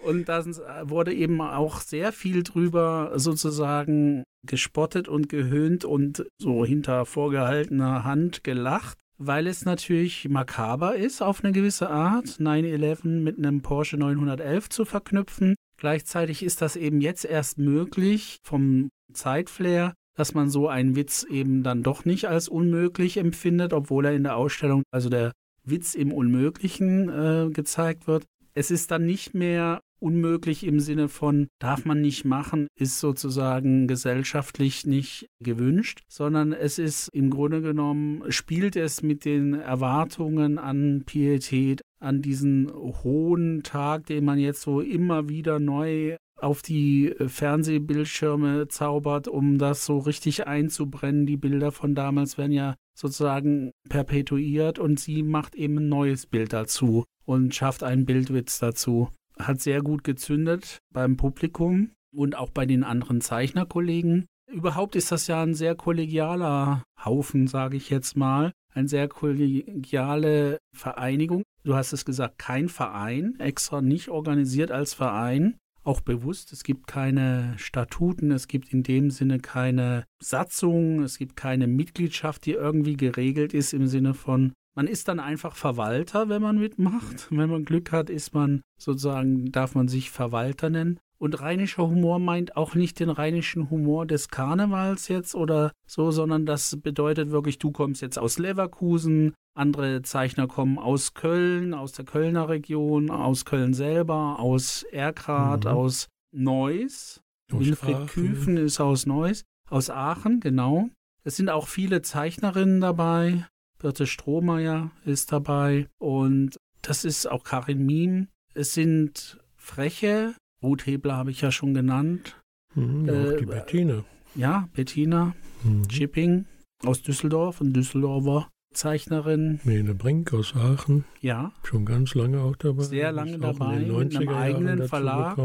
[0.03, 0.43] Und da
[0.89, 8.43] wurde eben auch sehr viel drüber sozusagen gespottet und gehöhnt und so hinter vorgehaltener Hand
[8.43, 14.69] gelacht, weil es natürlich makaber ist auf eine gewisse Art, 9-11 mit einem Porsche 911
[14.69, 15.55] zu verknüpfen.
[15.77, 21.63] Gleichzeitig ist das eben jetzt erst möglich vom Zeitflair, dass man so einen Witz eben
[21.63, 25.31] dann doch nicht als unmöglich empfindet, obwohl er in der Ausstellung, also der
[25.63, 28.25] Witz im Unmöglichen äh, gezeigt wird.
[28.53, 33.87] Es ist dann nicht mehr unmöglich im Sinne von darf man nicht machen, ist sozusagen
[33.87, 41.03] gesellschaftlich nicht gewünscht, sondern es ist im Grunde genommen, spielt es mit den Erwartungen an
[41.05, 48.67] Pietät, an diesen hohen Tag, den man jetzt so immer wieder neu auf die Fernsehbildschirme
[48.67, 51.25] zaubert, um das so richtig einzubrennen.
[51.25, 56.51] Die Bilder von damals werden ja sozusagen perpetuiert und sie macht eben ein neues Bild
[56.51, 59.07] dazu und schafft einen Bildwitz dazu
[59.39, 64.25] hat sehr gut gezündet beim Publikum und auch bei den anderen Zeichnerkollegen.
[64.51, 68.51] Überhaupt ist das ja ein sehr kollegialer Haufen, sage ich jetzt mal.
[68.73, 71.43] Eine sehr kollegiale Vereinigung.
[71.63, 75.57] Du hast es gesagt, kein Verein, extra nicht organisiert als Verein.
[75.83, 81.35] Auch bewusst, es gibt keine Statuten, es gibt in dem Sinne keine Satzung, es gibt
[81.35, 86.41] keine Mitgliedschaft, die irgendwie geregelt ist im Sinne von, man ist dann einfach Verwalter, wenn
[86.41, 87.27] man mitmacht.
[87.29, 90.99] Wenn man Glück hat, ist man sozusagen, darf man sich Verwalter nennen.
[91.19, 96.45] Und rheinischer Humor meint auch nicht den rheinischen Humor des Karnevals jetzt oder so, sondern
[96.45, 102.03] das bedeutet wirklich, du kommst jetzt aus Leverkusen, andere Zeichner kommen aus Köln, aus der
[102.03, 105.71] Kölner Region, aus Köln selber, aus Erkrath, mhm.
[105.71, 107.21] aus Neuss.
[107.49, 110.89] Wilfried Küfen ist aus Neuss, aus Aachen, genau.
[111.23, 113.45] Es sind auch viele Zeichnerinnen dabei.
[113.83, 118.29] Birte Strohmeier ist dabei und das ist auch Karin Miem.
[118.53, 122.39] Es sind freche, Ruth Hebler habe ich ja schon genannt.
[122.75, 124.05] Mhm, äh, die Bettina.
[124.35, 125.85] Ja, Bettina mhm.
[125.89, 126.45] Chipping
[126.85, 129.59] aus Düsseldorf, ein Düsseldorfer Zeichnerin.
[129.65, 131.03] Mene Brink aus Aachen.
[131.19, 131.51] Ja.
[131.63, 132.83] Schon ganz lange auch dabei.
[132.83, 135.37] Sehr lange dabei, mit einem eigenen Verlag,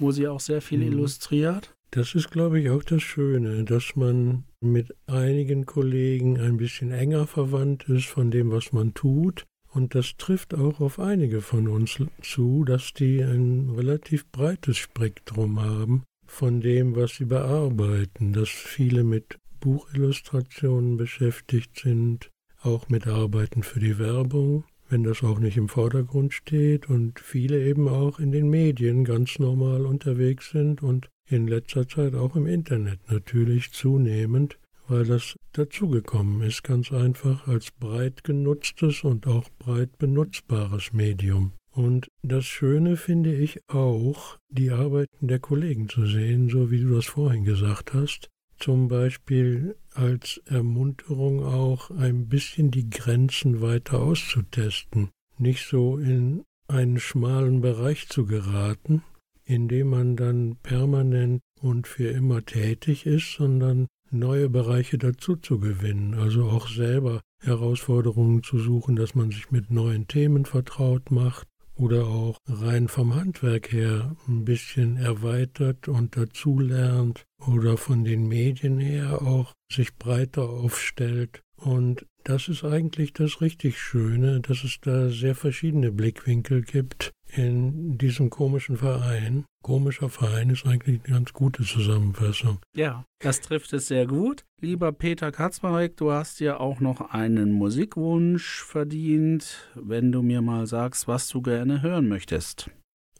[0.00, 0.92] wo sie auch sehr viel mhm.
[0.94, 1.73] illustriert.
[1.94, 7.28] Das ist, glaube ich, auch das Schöne, dass man mit einigen Kollegen ein bisschen enger
[7.28, 9.44] verwandt ist von dem, was man tut.
[9.70, 15.60] Und das trifft auch auf einige von uns zu, dass die ein relativ breites Spektrum
[15.60, 22.28] haben von dem, was sie bearbeiten, dass viele mit Buchillustrationen beschäftigt sind,
[22.60, 27.64] auch mit Arbeiten für die Werbung, wenn das auch nicht im Vordergrund steht und viele
[27.64, 32.46] eben auch in den Medien ganz normal unterwegs sind und in letzter Zeit auch im
[32.46, 34.58] Internet natürlich zunehmend,
[34.88, 41.52] weil das dazugekommen ist, ganz einfach als breit genutztes und auch breit benutzbares Medium.
[41.70, 46.94] Und das Schöne finde ich auch, die Arbeiten der Kollegen zu sehen, so wie du
[46.94, 55.10] das vorhin gesagt hast, zum Beispiel als Ermunterung auch ein bisschen die Grenzen weiter auszutesten,
[55.38, 59.02] nicht so in einen schmalen Bereich zu geraten,
[59.44, 65.58] in dem man dann permanent und für immer tätig ist, sondern neue Bereiche dazu zu
[65.58, 71.46] gewinnen, also auch selber Herausforderungen zu suchen, dass man sich mit neuen Themen vertraut macht
[71.76, 78.78] oder auch rein vom Handwerk her ein bisschen erweitert und dazulernt oder von den Medien
[78.78, 81.42] her auch sich breiter aufstellt.
[81.56, 87.98] Und das ist eigentlich das richtig Schöne, dass es da sehr verschiedene Blickwinkel gibt in
[87.98, 89.44] diesem komischen Verein.
[89.62, 92.58] Komischer Verein ist eigentlich eine ganz gute Zusammenfassung.
[92.76, 94.44] Ja, das trifft es sehr gut.
[94.60, 100.66] Lieber Peter Katzmarek, du hast ja auch noch einen Musikwunsch verdient, wenn du mir mal
[100.66, 102.70] sagst, was du gerne hören möchtest.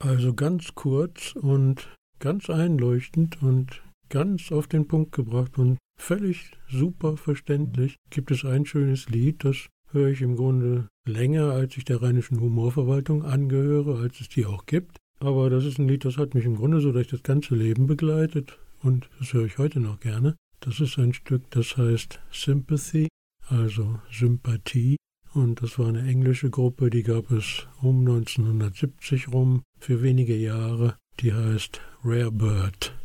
[0.01, 1.89] Also ganz kurz und
[2.19, 8.67] ganz einleuchtend und ganz auf den Punkt gebracht und völlig super verständlich gibt es ein
[8.67, 14.21] schönes Lied, das höre ich im Grunde länger, als ich der Rheinischen Humorverwaltung angehöre, als
[14.21, 14.99] es die auch gibt.
[15.21, 17.87] Aber das ist ein Lied, das hat mich im Grunde so durch das ganze Leben
[17.87, 20.37] begleitet und das höre ich heute noch gerne.
[20.61, 23.09] Das ist ein Stück, das heißt Sympathy,
[23.49, 24.97] also Sympathie.
[25.33, 30.97] Und das war eine englische Gruppe, die gab es um 1970 rum für wenige Jahre.
[31.21, 32.97] Die heißt Rare Bird.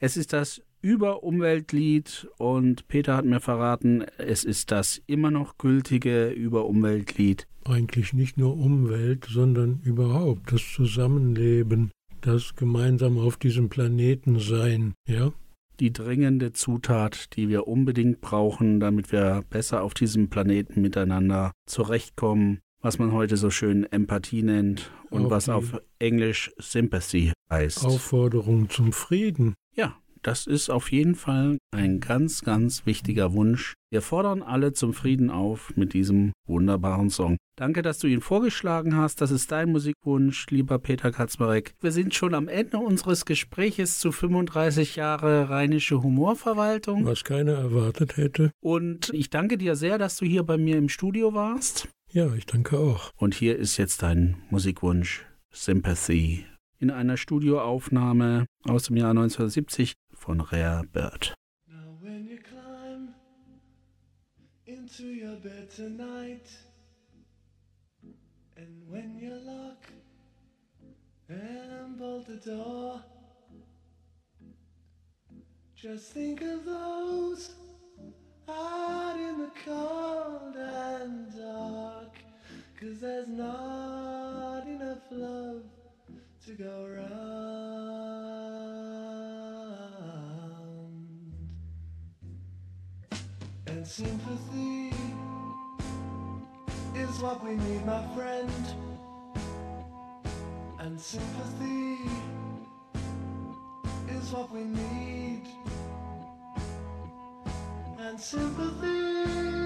[0.00, 6.28] Es ist das Überumweltlied und Peter hat mir verraten, es ist das immer noch gültige
[6.28, 7.48] Überumweltlied.
[7.64, 15.32] Eigentlich nicht nur Umwelt, sondern überhaupt das Zusammenleben, das gemeinsam auf diesem Planeten sein, ja?
[15.80, 22.60] Die dringende Zutat, die wir unbedingt brauchen, damit wir besser auf diesem Planeten miteinander zurechtkommen,
[22.80, 27.84] was man heute so schön Empathie nennt und auf was auf Englisch Sympathy heißt.
[27.84, 29.54] Aufforderung zum Frieden.
[29.74, 29.96] Ja,
[30.26, 33.74] das ist auf jeden Fall ein ganz, ganz wichtiger Wunsch.
[33.92, 37.36] Wir fordern alle zum Frieden auf mit diesem wunderbaren Song.
[37.56, 39.20] Danke, dass du ihn vorgeschlagen hast.
[39.20, 41.74] Das ist dein Musikwunsch, lieber Peter Katzmarek.
[41.80, 47.04] Wir sind schon am Ende unseres Gespräches zu 35 Jahre Rheinische Humorverwaltung.
[47.04, 48.50] Was keiner erwartet hätte.
[48.60, 51.88] Und ich danke dir sehr, dass du hier bei mir im Studio warst.
[52.10, 53.10] Ja, ich danke auch.
[53.16, 56.44] Und hier ist jetzt dein Musikwunsch Sympathy
[56.78, 61.34] in einer Studioaufnahme aus dem Jahr 1970 von Rare Bird.
[61.68, 63.14] Now when you climb
[64.66, 66.48] into your bed tonight
[68.56, 69.84] and when you lock
[71.28, 73.00] and bolt the door
[75.76, 77.54] just think of those
[78.48, 82.16] out in the cold and dark
[82.80, 85.62] cause there's not enough love
[86.44, 87.36] to go round
[93.86, 94.92] Sympathy
[96.96, 98.50] is what we need, my friend.
[100.80, 101.98] And sympathy
[104.08, 105.42] is what we need.
[108.00, 109.65] And sympathy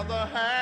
[0.00, 0.59] other hand.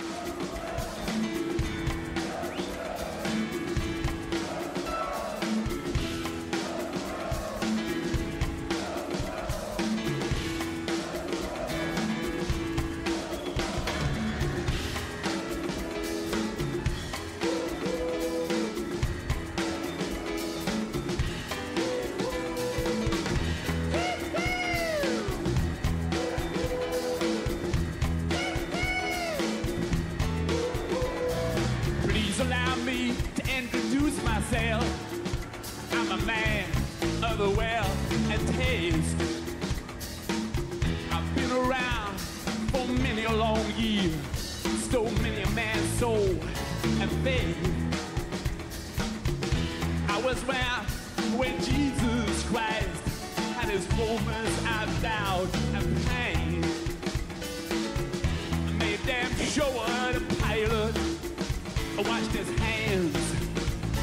[62.71, 63.15] Hands,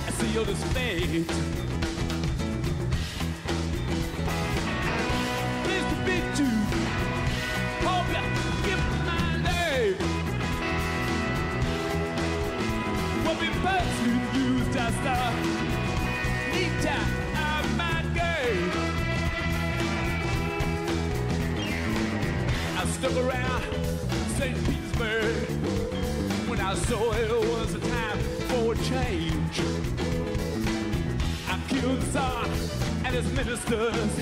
[0.07, 1.27] I sealed his fate.
[5.65, 6.53] Pleased to meet you.
[7.87, 8.25] Hope you
[8.67, 9.97] give my name.
[13.25, 15.21] What we both should use just a
[16.53, 16.85] neat
[17.49, 18.73] of my game.
[22.77, 23.63] I stuck around
[24.37, 24.57] St.
[24.67, 25.35] Petersburg
[26.49, 29.61] when I saw it was a time for change.
[31.55, 32.33] Accuser
[33.05, 34.13] and his ministers,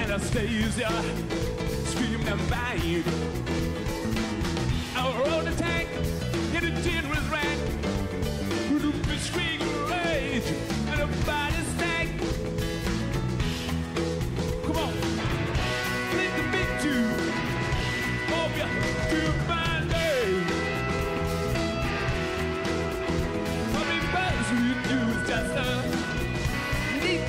[0.00, 0.90] Anastasia,
[1.84, 3.35] scream and bang.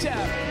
[0.08, 0.46] Yeah.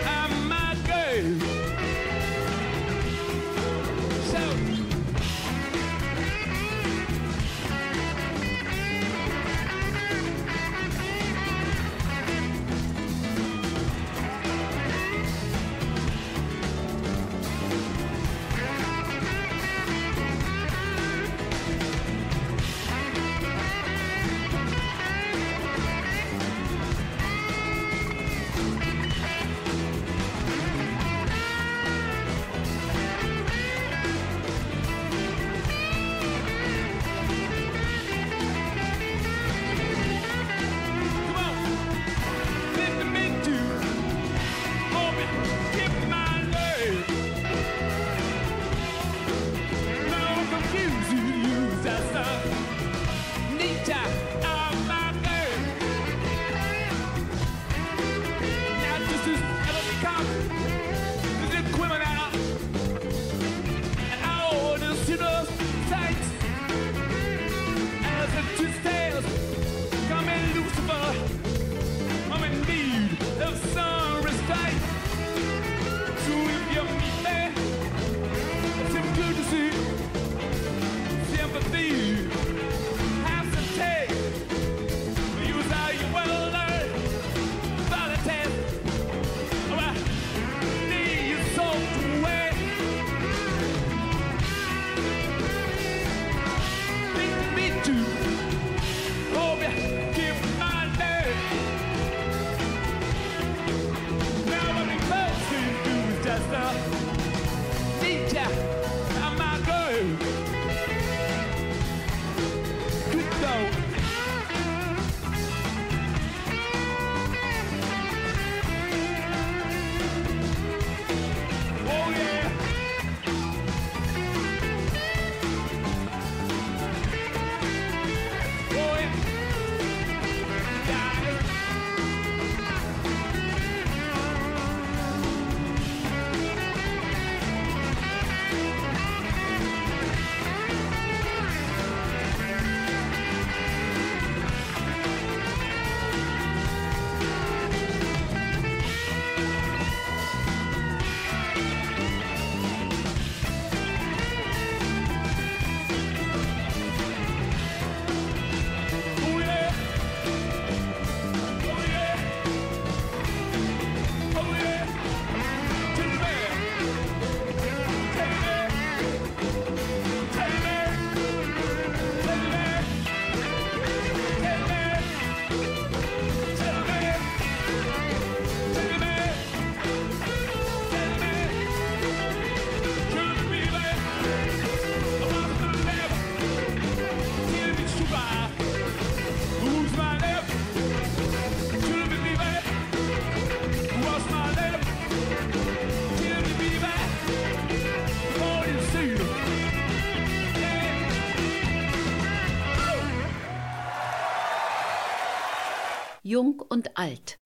[206.68, 207.38] Und Alt.